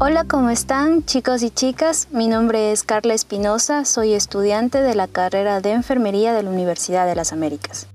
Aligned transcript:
Hola, 0.00 0.24
¿cómo 0.24 0.50
están 0.50 1.04
chicos 1.04 1.44
y 1.44 1.50
chicas? 1.50 2.08
Mi 2.10 2.26
nombre 2.26 2.72
es 2.72 2.82
Carla 2.82 3.14
Espinosa, 3.14 3.84
soy 3.84 4.12
estudiante 4.12 4.82
de 4.82 4.96
la 4.96 5.06
carrera 5.06 5.60
de 5.60 5.70
Enfermería 5.70 6.32
de 6.32 6.42
la 6.42 6.50
Universidad 6.50 7.06
de 7.06 7.14
las 7.14 7.32
Américas. 7.32 7.86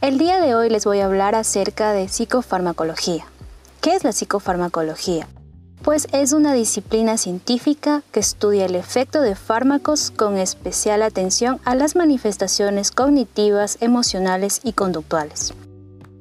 El 0.00 0.18
día 0.18 0.40
de 0.40 0.54
hoy 0.54 0.70
les 0.70 0.84
voy 0.84 1.00
a 1.00 1.06
hablar 1.06 1.34
acerca 1.34 1.92
de 1.92 2.06
psicofarmacología. 2.06 3.26
¿Qué 3.80 3.96
es 3.96 4.04
la 4.04 4.12
psicofarmacología? 4.12 5.26
Pues 5.82 6.06
es 6.12 6.32
una 6.32 6.54
disciplina 6.54 7.18
científica 7.18 8.04
que 8.12 8.20
estudia 8.20 8.66
el 8.66 8.76
efecto 8.76 9.20
de 9.20 9.34
fármacos 9.34 10.12
con 10.12 10.38
especial 10.38 11.02
atención 11.02 11.58
a 11.64 11.74
las 11.74 11.96
manifestaciones 11.96 12.92
cognitivas, 12.92 13.78
emocionales 13.80 14.60
y 14.62 14.74
conductuales. 14.74 15.54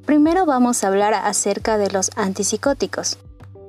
Primero 0.08 0.48
vamos 0.48 0.84
a 0.84 0.88
hablar 0.88 1.14
acerca 1.14 1.78
de 1.78 1.92
los 1.92 2.10
antipsicóticos. 2.16 3.20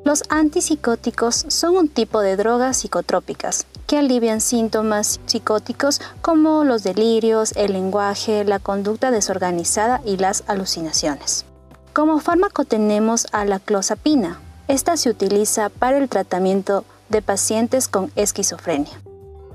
Los 0.04 0.24
antipsicóticos 0.30 1.44
son 1.46 1.76
un 1.76 1.88
tipo 1.88 2.20
de 2.22 2.34
drogas 2.36 2.78
psicotrópicas 2.78 3.66
que 3.86 3.98
alivian 3.98 4.40
síntomas 4.40 5.20
psicóticos 5.26 6.00
como 6.22 6.64
los 6.64 6.82
delirios, 6.82 7.52
el 7.54 7.74
lenguaje, 7.74 8.42
la 8.44 8.58
conducta 8.58 9.12
desorganizada 9.12 10.00
y 10.04 10.16
las 10.16 10.42
alucinaciones. 10.48 11.44
Como 11.92 12.18
fármaco 12.18 12.64
tenemos 12.64 13.28
a 13.30 13.44
la 13.44 13.60
clozapina. 13.60 14.40
Esta 14.66 14.96
se 14.96 15.08
utiliza 15.08 15.68
para 15.68 15.98
el 15.98 16.08
tratamiento 16.08 16.84
de 17.08 17.22
pacientes 17.22 17.86
con 17.86 18.10
esquizofrenia. 18.16 19.00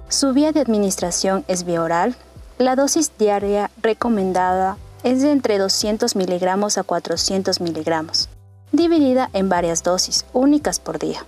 Su 0.07 0.31
vía 0.31 0.53
de 0.53 0.61
administración 0.61 1.43
es 1.49 1.65
vía 1.65 1.81
oral. 1.81 2.15
La 2.57 2.77
dosis 2.77 3.11
diaria 3.20 3.70
recomendada 3.81 4.77
es 5.03 5.21
de 5.23 5.31
entre 5.31 5.57
200 5.57 6.15
miligramos 6.15 6.77
a 6.77 6.84
400 6.84 7.59
miligramos 7.59 8.29
dividida 8.71 9.30
en 9.34 9.49
varias 9.49 9.84
dosis 9.84 10.26
únicas 10.34 10.80
por 10.80 10.99
día. 10.99 11.26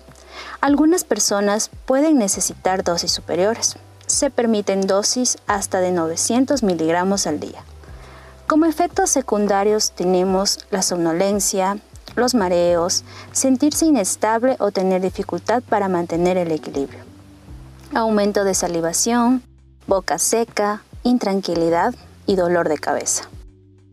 Algunas 0.62 1.04
personas 1.04 1.70
pueden 1.86 2.18
necesitar 2.18 2.84
dosis 2.84 3.12
superiores. 3.12 3.78
Se 4.08 4.30
permiten 4.30 4.82
dosis 4.88 5.38
hasta 5.48 5.80
de 5.80 5.92
900 5.92 6.64
miligramos 6.64 7.28
al 7.28 7.40
día. 7.40 7.64
Como 8.48 8.66
efectos 8.66 9.10
secundarios 9.10 9.92
tenemos 9.92 10.66
la 10.72 10.82
somnolencia, 10.82 11.78
los 12.16 12.34
mareos, 12.36 13.04
sentirse 13.32 13.86
inestable 13.86 14.56
o 14.60 14.72
tener 14.72 15.02
dificultad 15.02 15.62
para 15.62 15.88
mantener 15.88 16.38
el 16.38 16.52
equilibrio. 16.52 17.00
Aumento 17.94 18.44
de 18.44 18.54
salivación, 18.54 19.44
boca 19.88 20.20
seca, 20.20 20.82
intranquilidad 21.04 21.94
y 22.26 22.36
dolor 22.36 22.70
de 22.70 22.78
cabeza. 22.78 23.30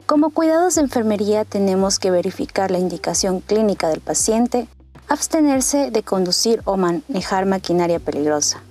Como 0.06 0.30
cuidados 0.30 0.76
de 0.76 0.82
enfermería 0.82 1.44
tenemos 1.44 1.98
que 1.98 2.12
verificar 2.12 2.70
la 2.70 2.78
indicación 2.78 3.40
clínica 3.40 3.88
del 3.88 4.00
paciente, 4.00 4.68
abstenerse 5.08 5.90
de 5.90 6.04
conducir 6.04 6.62
o 6.64 6.76
manejar 6.76 7.44
maquinaria 7.44 7.98
peligrosa, 7.98 8.62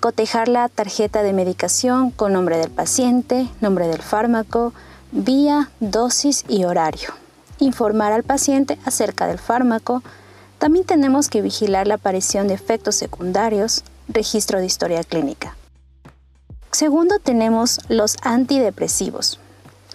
cotejar 0.00 0.48
la 0.48 0.68
tarjeta 0.68 1.22
de 1.22 1.32
medicación 1.32 2.10
con 2.10 2.34
nombre 2.34 2.58
del 2.58 2.70
paciente, 2.70 3.48
nombre 3.62 3.88
del 3.88 4.02
fármaco, 4.02 4.74
vía, 5.12 5.70
dosis 5.80 6.44
y 6.46 6.64
horario, 6.64 7.08
informar 7.58 8.12
al 8.12 8.22
paciente 8.22 8.78
acerca 8.84 9.26
del 9.26 9.38
fármaco, 9.38 10.02
también 10.58 10.84
tenemos 10.84 11.30
que 11.30 11.40
vigilar 11.40 11.86
la 11.86 11.94
aparición 11.94 12.48
de 12.48 12.54
efectos 12.54 12.96
secundarios, 12.96 13.82
registro 14.08 14.58
de 14.58 14.66
historia 14.66 15.02
clínica. 15.04 15.56
Segundo 16.70 17.18
tenemos 17.18 17.80
los 17.88 18.16
antidepresivos, 18.20 19.40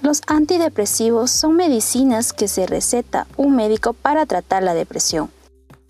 los 0.02 0.22
antidepresivos 0.28 1.32
son 1.32 1.56
medicinas 1.56 2.34
que 2.34 2.48
se 2.48 2.66
receta 2.66 3.28
un 3.38 3.56
médico 3.56 3.94
para 3.94 4.26
tratar 4.26 4.64
la 4.64 4.74
depresión. 4.74 5.32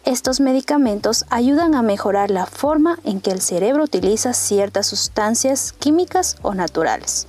Estos 0.03 0.39
medicamentos 0.39 1.25
ayudan 1.29 1.75
a 1.75 1.81
mejorar 1.81 2.31
la 2.31 2.45
forma 2.45 2.97
en 3.03 3.21
que 3.21 3.31
el 3.31 3.41
cerebro 3.41 3.83
utiliza 3.83 4.33
ciertas 4.33 4.87
sustancias 4.87 5.73
químicas 5.73 6.37
o 6.41 6.53
naturales. 6.53 7.27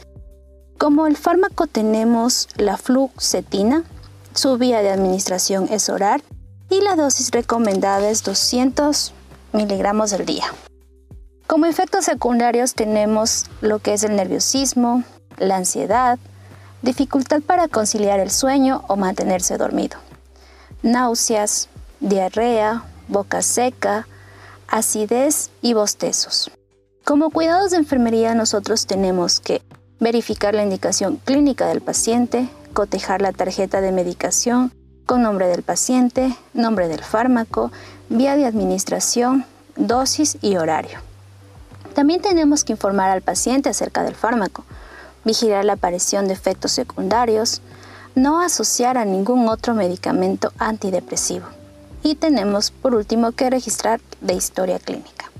Como 0.78 1.06
el 1.06 1.16
fármaco 1.16 1.66
tenemos 1.66 2.48
la 2.56 2.76
fluoxetina, 2.76 3.84
su 4.34 4.56
vía 4.56 4.80
de 4.80 4.90
administración 4.90 5.68
es 5.70 5.88
oral 5.88 6.22
y 6.70 6.80
la 6.80 6.96
dosis 6.96 7.30
recomendada 7.30 8.08
es 8.08 8.24
200 8.24 9.12
miligramos 9.52 10.14
al 10.14 10.24
día. 10.24 10.46
Como 11.46 11.66
efectos 11.66 12.06
secundarios 12.06 12.74
tenemos 12.74 13.44
lo 13.60 13.78
que 13.78 13.92
es 13.92 14.02
el 14.02 14.16
nerviosismo, 14.16 15.04
la 15.36 15.56
ansiedad, 15.56 16.18
dificultad 16.82 17.40
para 17.42 17.68
conciliar 17.68 18.20
el 18.20 18.30
sueño 18.30 18.84
o 18.88 18.96
mantenerse 18.96 19.56
dormido, 19.56 19.98
náuseas, 20.82 21.68
diarrea, 22.00 22.84
boca 23.08 23.42
seca, 23.42 24.06
acidez 24.68 25.50
y 25.62 25.74
bostezos. 25.74 26.50
Como 27.04 27.30
cuidados 27.30 27.70
de 27.70 27.78
enfermería 27.78 28.34
nosotros 28.34 28.86
tenemos 28.86 29.40
que 29.40 29.62
verificar 30.00 30.54
la 30.54 30.64
indicación 30.64 31.16
clínica 31.24 31.66
del 31.66 31.80
paciente, 31.80 32.48
cotejar 32.72 33.22
la 33.22 33.32
tarjeta 33.32 33.80
de 33.80 33.92
medicación 33.92 34.72
con 35.06 35.22
nombre 35.22 35.46
del 35.46 35.62
paciente, 35.62 36.36
nombre 36.54 36.88
del 36.88 37.02
fármaco, 37.02 37.70
vía 38.08 38.36
de 38.36 38.46
administración, 38.46 39.44
dosis 39.76 40.38
y 40.40 40.56
horario. 40.56 40.98
También 41.94 42.22
tenemos 42.22 42.64
que 42.64 42.72
informar 42.72 43.10
al 43.10 43.22
paciente 43.22 43.68
acerca 43.68 44.02
del 44.02 44.14
fármaco, 44.14 44.64
vigilar 45.24 45.64
la 45.64 45.74
aparición 45.74 46.26
de 46.26 46.34
efectos 46.34 46.72
secundarios, 46.72 47.62
no 48.14 48.40
asociar 48.40 48.98
a 48.98 49.04
ningún 49.04 49.48
otro 49.48 49.74
medicamento 49.74 50.52
antidepresivo. 50.58 51.46
Y 52.02 52.16
tenemos 52.16 52.70
por 52.70 52.94
último 52.94 53.32
que 53.32 53.50
registrar 53.50 54.00
la 54.20 54.32
historia 54.32 54.78
clínica. 54.78 55.30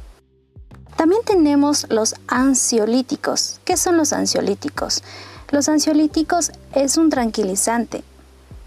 También 0.97 1.22
tenemos 1.25 1.87
los 1.91 2.15
ansiolíticos. 2.28 3.60
¿Qué 3.65 3.76
son 3.76 3.97
los 3.97 4.12
ansiolíticos? 4.12 5.03
Los 5.50 5.69
ansiolíticos 5.69 6.53
es 6.75 6.97
un 6.97 7.10
tranquilizante 7.10 8.04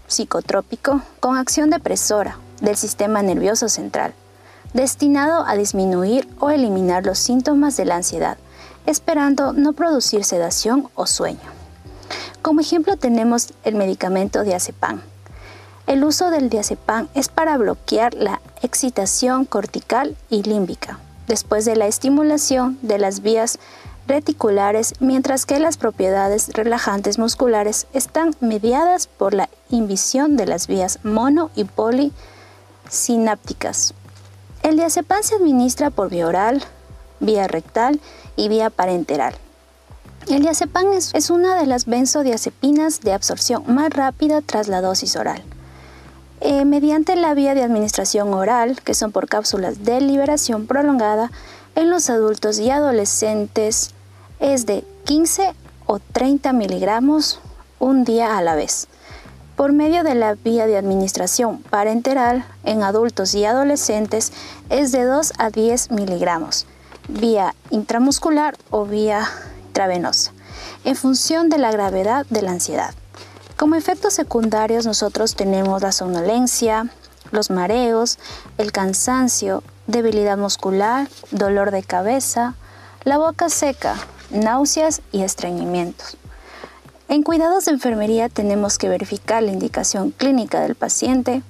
psicotrópico 0.06 1.02
con 1.18 1.36
acción 1.36 1.70
depresora 1.70 2.38
del 2.60 2.76
sistema 2.76 3.22
nervioso 3.22 3.68
central, 3.68 4.14
destinado 4.72 5.44
a 5.46 5.56
disminuir 5.56 6.28
o 6.38 6.50
eliminar 6.50 7.04
los 7.04 7.18
síntomas 7.18 7.76
de 7.76 7.86
la 7.86 7.96
ansiedad 7.96 8.38
esperando 8.86 9.52
no 9.52 9.72
producir 9.72 10.24
sedación 10.24 10.88
o 10.94 11.06
sueño. 11.06 11.56
Como 12.42 12.60
ejemplo 12.60 12.96
tenemos 12.96 13.52
el 13.64 13.74
medicamento 13.74 14.44
diazepam. 14.44 15.02
El 15.86 16.04
uso 16.04 16.30
del 16.30 16.48
diazepam 16.48 17.08
es 17.14 17.28
para 17.28 17.58
bloquear 17.58 18.14
la 18.14 18.40
excitación 18.62 19.44
cortical 19.44 20.16
y 20.30 20.42
límbica 20.42 20.98
después 21.26 21.64
de 21.64 21.76
la 21.76 21.86
estimulación 21.86 22.78
de 22.82 22.98
las 22.98 23.20
vías 23.20 23.58
reticulares, 24.06 24.94
mientras 25.00 25.46
que 25.46 25.58
las 25.58 25.76
propiedades 25.76 26.50
relajantes 26.52 27.18
musculares 27.18 27.88
están 27.92 28.36
mediadas 28.40 29.08
por 29.08 29.34
la 29.34 29.48
inhibición 29.68 30.36
de 30.36 30.46
las 30.46 30.68
vías 30.68 31.00
mono 31.02 31.50
y 31.56 31.64
polisinápticas. 31.64 33.94
El 34.62 34.76
diazepam 34.76 35.20
se 35.22 35.34
administra 35.34 35.90
por 35.90 36.08
vía 36.10 36.28
oral, 36.28 36.62
vía 37.20 37.48
rectal 37.48 38.00
y 38.36 38.48
vía 38.48 38.70
parenteral. 38.70 39.34
El 40.28 40.42
diazepam 40.42 40.92
es, 40.92 41.30
una 41.30 41.54
de 41.54 41.66
las 41.66 41.86
benzodiazepinas 41.86 43.00
de 43.00 43.12
absorción 43.12 43.62
más 43.68 43.90
rápida 43.90 44.42
tras 44.42 44.66
la 44.66 44.80
dosis 44.80 45.14
oral. 45.14 45.40
Eh, 46.40 46.64
mediante 46.64 47.14
la 47.14 47.32
vía 47.34 47.54
de 47.54 47.62
administración 47.62 48.34
oral, 48.34 48.80
que 48.82 48.94
son 48.94 49.12
por 49.12 49.28
cápsulas 49.28 49.84
de 49.84 50.00
liberación 50.00 50.66
prolongada, 50.66 51.30
en 51.76 51.90
los 51.90 52.10
adultos 52.10 52.58
y 52.58 52.70
adolescentes 52.70 53.92
es 54.40 54.66
de 54.66 54.84
15 55.04 55.54
o 55.86 56.00
30 56.00 56.52
miligramos 56.52 57.38
un 57.78 58.02
día 58.02 58.36
a 58.36 58.42
la 58.42 58.56
vez. 58.56 58.88
Por 59.54 59.72
medio 59.72 60.02
de 60.02 60.16
la 60.16 60.34
vía 60.34 60.66
de 60.66 60.76
administración 60.76 61.58
parenteral 61.70 62.44
en 62.64 62.82
adultos 62.82 63.32
y 63.36 63.44
adolescentes 63.44 64.32
es 64.70 64.90
de 64.90 65.04
2 65.04 65.34
a 65.38 65.50
10 65.50 65.92
miligramos 65.92 66.66
vía 67.08 67.54
intramuscular 67.70 68.56
o 68.70 68.84
vía 68.84 69.28
intravenosa, 69.66 70.32
en 70.84 70.96
función 70.96 71.48
de 71.48 71.58
la 71.58 71.70
gravedad 71.70 72.26
de 72.30 72.42
la 72.42 72.52
ansiedad. 72.52 72.94
Como 73.56 73.74
efectos 73.74 74.14
secundarios 74.14 74.86
nosotros 74.86 75.34
tenemos 75.34 75.82
la 75.82 75.92
somnolencia, 75.92 76.90
los 77.30 77.50
mareos, 77.50 78.18
el 78.58 78.72
cansancio, 78.72 79.62
debilidad 79.86 80.36
muscular, 80.36 81.08
dolor 81.30 81.70
de 81.70 81.82
cabeza, 81.82 82.54
la 83.04 83.18
boca 83.18 83.48
seca, 83.48 83.96
náuseas 84.30 85.02
y 85.12 85.22
estreñimientos. 85.22 86.16
En 87.08 87.22
cuidados 87.22 87.66
de 87.66 87.72
enfermería 87.72 88.28
tenemos 88.28 88.78
que 88.78 88.88
verificar 88.88 89.42
la 89.42 89.52
indicación 89.52 90.10
clínica 90.10 90.60
del 90.60 90.74
paciente, 90.74 91.42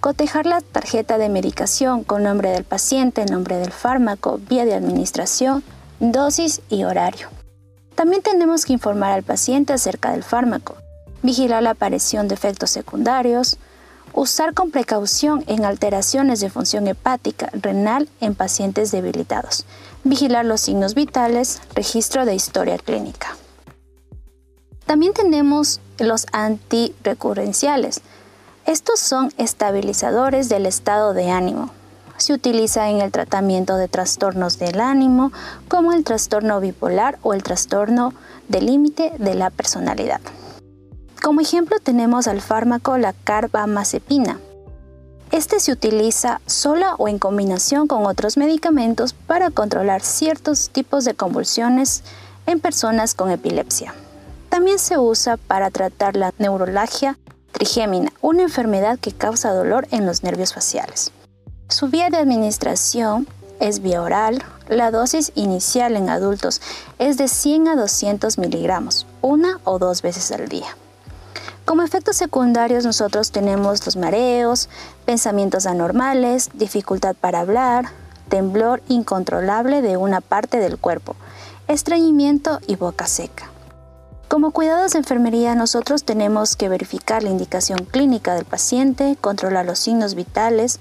Cotejar 0.00 0.46
la 0.46 0.60
tarjeta 0.60 1.18
de 1.18 1.28
medicación 1.28 2.04
con 2.04 2.22
nombre 2.22 2.50
del 2.50 2.64
paciente, 2.64 3.24
nombre 3.26 3.56
del 3.56 3.72
fármaco, 3.72 4.38
vía 4.38 4.64
de 4.64 4.74
administración, 4.74 5.64
dosis 6.00 6.60
y 6.68 6.84
horario. 6.84 7.28
También 7.94 8.22
tenemos 8.22 8.64
que 8.64 8.72
informar 8.72 9.12
al 9.12 9.24
paciente 9.24 9.72
acerca 9.72 10.12
del 10.12 10.22
fármaco, 10.22 10.76
vigilar 11.22 11.62
la 11.62 11.70
aparición 11.70 12.28
de 12.28 12.34
efectos 12.34 12.70
secundarios, 12.70 13.58
Usar 14.14 14.54
con 14.54 14.70
precaución 14.70 15.44
en 15.46 15.64
alteraciones 15.64 16.40
de 16.40 16.50
función 16.50 16.88
hepática, 16.88 17.50
renal 17.52 18.08
en 18.20 18.34
pacientes 18.34 18.90
debilitados. 18.90 19.64
Vigilar 20.02 20.44
los 20.44 20.62
signos 20.62 20.94
vitales, 20.94 21.60
registro 21.74 22.24
de 22.24 22.34
historia 22.34 22.78
clínica. 22.78 23.36
También 24.86 25.12
tenemos 25.12 25.80
los 25.98 26.26
antirrecurrenciales. 26.32 28.00
Estos 28.68 29.00
son 29.00 29.32
estabilizadores 29.38 30.50
del 30.50 30.66
estado 30.66 31.14
de 31.14 31.30
ánimo. 31.30 31.70
Se 32.18 32.34
utiliza 32.34 32.90
en 32.90 33.00
el 33.00 33.10
tratamiento 33.10 33.78
de 33.78 33.88
trastornos 33.88 34.58
del 34.58 34.82
ánimo 34.82 35.32
como 35.68 35.94
el 35.94 36.04
trastorno 36.04 36.60
bipolar 36.60 37.18
o 37.22 37.32
el 37.32 37.42
trastorno 37.42 38.12
del 38.46 38.66
límite 38.66 39.14
de 39.18 39.34
la 39.34 39.48
personalidad. 39.48 40.20
Como 41.22 41.40
ejemplo 41.40 41.78
tenemos 41.82 42.28
al 42.28 42.42
fármaco 42.42 42.98
la 42.98 43.14
carbamazepina. 43.14 44.38
Este 45.32 45.60
se 45.60 45.72
utiliza 45.72 46.42
sola 46.44 46.94
o 46.98 47.08
en 47.08 47.18
combinación 47.18 47.88
con 47.88 48.04
otros 48.04 48.36
medicamentos 48.36 49.14
para 49.14 49.50
controlar 49.50 50.02
ciertos 50.02 50.68
tipos 50.68 51.06
de 51.06 51.14
convulsiones 51.14 52.02
en 52.44 52.60
personas 52.60 53.14
con 53.14 53.30
epilepsia. 53.30 53.94
También 54.50 54.78
se 54.78 54.98
usa 54.98 55.38
para 55.38 55.70
tratar 55.70 56.16
la 56.16 56.34
neuralgia 56.36 57.16
trigémina, 57.58 58.12
una 58.20 58.42
enfermedad 58.42 59.00
que 59.00 59.12
causa 59.12 59.52
dolor 59.52 59.88
en 59.90 60.06
los 60.06 60.22
nervios 60.22 60.54
faciales. 60.54 61.10
Su 61.68 61.88
vía 61.88 62.08
de 62.08 62.16
administración 62.16 63.26
es 63.58 63.80
vía 63.80 64.00
oral. 64.00 64.44
La 64.68 64.92
dosis 64.92 65.32
inicial 65.34 65.96
en 65.96 66.08
adultos 66.08 66.60
es 67.00 67.18
de 67.18 67.26
100 67.26 67.68
a 67.68 67.76
200 67.76 68.38
miligramos, 68.38 69.06
una 69.22 69.58
o 69.64 69.80
dos 69.80 70.02
veces 70.02 70.30
al 70.30 70.48
día. 70.48 70.76
Como 71.64 71.82
efectos 71.82 72.16
secundarios 72.16 72.84
nosotros 72.84 73.32
tenemos 73.32 73.84
los 73.84 73.96
mareos, 73.96 74.68
pensamientos 75.04 75.66
anormales, 75.66 76.50
dificultad 76.54 77.16
para 77.16 77.40
hablar, 77.40 77.86
temblor 78.28 78.82
incontrolable 78.88 79.82
de 79.82 79.96
una 79.96 80.20
parte 80.20 80.60
del 80.60 80.78
cuerpo, 80.78 81.16
estreñimiento 81.66 82.60
y 82.68 82.76
boca 82.76 83.06
seca. 83.06 83.50
Como 84.28 84.50
cuidados 84.50 84.92
de 84.92 84.98
enfermería, 84.98 85.54
nosotros 85.54 86.04
tenemos 86.04 86.54
que 86.54 86.68
verificar 86.68 87.22
la 87.22 87.30
indicación 87.30 87.86
clínica 87.86 88.34
del 88.34 88.44
paciente, 88.44 89.16
controlar 89.18 89.64
los 89.64 89.78
signos 89.78 90.14
vitales, 90.14 90.80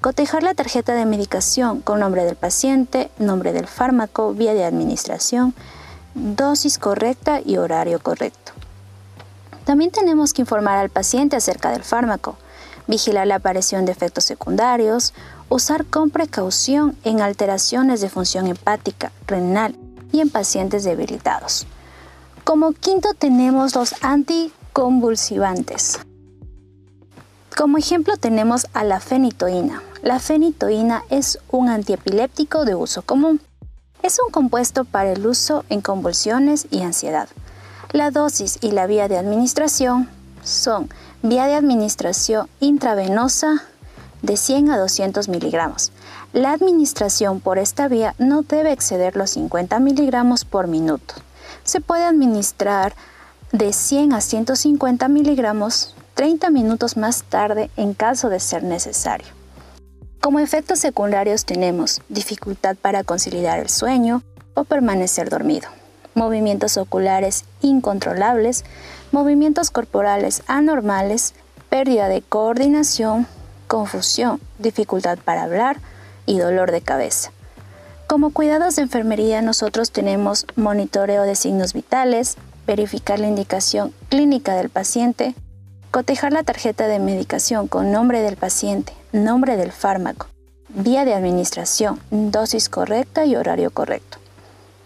cotejar 0.00 0.42
la 0.42 0.54
tarjeta 0.54 0.94
de 0.94 1.06
medicación 1.06 1.80
con 1.80 2.00
nombre 2.00 2.24
del 2.24 2.34
paciente, 2.34 3.12
nombre 3.20 3.52
del 3.52 3.68
fármaco, 3.68 4.34
vía 4.34 4.52
de 4.52 4.64
administración, 4.64 5.54
dosis 6.14 6.76
correcta 6.78 7.40
y 7.40 7.58
horario 7.58 8.00
correcto. 8.00 8.50
También 9.64 9.92
tenemos 9.92 10.32
que 10.32 10.42
informar 10.42 10.78
al 10.78 10.90
paciente 10.90 11.36
acerca 11.36 11.70
del 11.70 11.84
fármaco, 11.84 12.36
vigilar 12.88 13.28
la 13.28 13.36
aparición 13.36 13.84
de 13.84 13.92
efectos 13.92 14.24
secundarios, 14.24 15.14
usar 15.48 15.86
con 15.86 16.10
precaución 16.10 16.96
en 17.04 17.20
alteraciones 17.20 18.00
de 18.00 18.08
función 18.08 18.48
hepática, 18.48 19.12
renal 19.28 19.76
y 20.10 20.18
en 20.20 20.30
pacientes 20.30 20.82
debilitados. 20.82 21.64
Como 22.48 22.72
quinto 22.72 23.10
tenemos 23.12 23.74
los 23.74 23.94
anticonvulsivantes. 24.02 26.00
Como 27.54 27.76
ejemplo 27.76 28.16
tenemos 28.16 28.68
a 28.72 28.84
la 28.84 29.00
fenitoína. 29.00 29.82
La 30.00 30.18
fenitoína 30.18 31.02
es 31.10 31.40
un 31.50 31.68
antiepiléptico 31.68 32.64
de 32.64 32.74
uso 32.74 33.02
común. 33.02 33.42
Es 34.02 34.18
un 34.24 34.32
compuesto 34.32 34.86
para 34.86 35.12
el 35.12 35.26
uso 35.26 35.66
en 35.68 35.82
convulsiones 35.82 36.66
y 36.70 36.80
ansiedad. 36.80 37.28
La 37.92 38.10
dosis 38.10 38.56
y 38.62 38.70
la 38.70 38.86
vía 38.86 39.08
de 39.08 39.18
administración 39.18 40.08
son 40.42 40.88
vía 41.22 41.48
de 41.48 41.54
administración 41.54 42.48
intravenosa 42.60 43.62
de 44.22 44.38
100 44.38 44.70
a 44.70 44.78
200 44.78 45.28
miligramos. 45.28 45.92
La 46.32 46.52
administración 46.52 47.40
por 47.40 47.58
esta 47.58 47.88
vía 47.88 48.14
no 48.16 48.40
debe 48.40 48.72
exceder 48.72 49.16
los 49.16 49.28
50 49.32 49.78
miligramos 49.80 50.46
por 50.46 50.66
minuto 50.66 51.14
se 51.64 51.80
puede 51.80 52.04
administrar 52.04 52.94
de 53.52 53.72
100 53.72 54.12
a 54.12 54.20
150 54.20 55.08
miligramos 55.08 55.94
30 56.14 56.50
minutos 56.50 56.96
más 56.96 57.22
tarde 57.22 57.70
en 57.76 57.94
caso 57.94 58.28
de 58.28 58.40
ser 58.40 58.62
necesario. 58.62 59.28
Como 60.20 60.40
efectos 60.40 60.80
secundarios 60.80 61.44
tenemos 61.44 62.02
dificultad 62.08 62.76
para 62.76 63.04
conciliar 63.04 63.60
el 63.60 63.68
sueño 63.68 64.22
o 64.54 64.64
permanecer 64.64 65.30
dormido, 65.30 65.68
movimientos 66.14 66.76
oculares 66.76 67.44
incontrolables, 67.62 68.64
movimientos 69.12 69.70
corporales 69.70 70.42
anormales, 70.48 71.34
pérdida 71.70 72.08
de 72.08 72.22
coordinación, 72.22 73.26
confusión, 73.68 74.40
dificultad 74.58 75.18
para 75.24 75.44
hablar 75.44 75.78
y 76.26 76.38
dolor 76.38 76.72
de 76.72 76.80
cabeza. 76.80 77.30
Como 78.08 78.30
cuidados 78.30 78.76
de 78.76 78.82
enfermería 78.82 79.42
nosotros 79.42 79.90
tenemos 79.90 80.46
monitoreo 80.56 81.24
de 81.24 81.36
signos 81.36 81.74
vitales, 81.74 82.38
verificar 82.66 83.18
la 83.18 83.28
indicación 83.28 83.92
clínica 84.08 84.54
del 84.54 84.70
paciente, 84.70 85.34
cotejar 85.90 86.32
la 86.32 86.42
tarjeta 86.42 86.86
de 86.86 87.00
medicación 87.00 87.68
con 87.68 87.92
nombre 87.92 88.22
del 88.22 88.38
paciente, 88.38 88.94
nombre 89.12 89.58
del 89.58 89.72
fármaco, 89.72 90.26
vía 90.70 91.04
de 91.04 91.12
administración, 91.12 92.00
dosis 92.10 92.70
correcta 92.70 93.26
y 93.26 93.36
horario 93.36 93.70
correcto. 93.72 94.16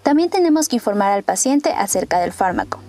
También 0.03 0.29
tenemos 0.29 0.67
que 0.67 0.77
informar 0.77 1.13
al 1.13 1.23
paciente 1.23 1.71
acerca 1.71 2.19
del 2.19 2.33
fármaco, 2.33 2.81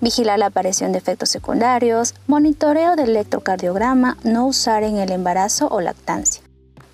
vigilar 0.00 0.38
la 0.38 0.46
aparición 0.46 0.92
de 0.92 0.98
efectos 0.98 1.28
secundarios, 1.28 2.14
monitoreo 2.26 2.96
del 2.96 3.10
electrocardiograma, 3.10 4.16
no 4.24 4.46
usar 4.46 4.82
en 4.82 4.96
el 4.96 5.12
embarazo 5.12 5.68
o 5.68 5.82
lactancia 5.82 6.47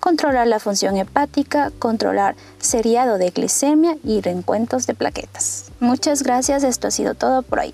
controlar 0.05 0.45
la 0.45 0.59
función 0.59 0.97
hepática, 0.97 1.71
controlar 1.79 2.35
seriado 2.59 3.17
de 3.17 3.31
glicemia 3.31 3.97
y 4.03 4.21
reencuentros 4.21 4.85
de 4.85 4.93
plaquetas. 4.93 5.71
Muchas 5.79 6.21
gracias, 6.21 6.63
esto 6.63 6.89
ha 6.89 6.91
sido 6.91 7.15
todo 7.15 7.41
por 7.41 7.57
hoy. 7.57 7.73